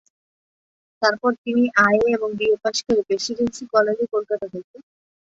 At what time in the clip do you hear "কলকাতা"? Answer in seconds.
4.13-4.45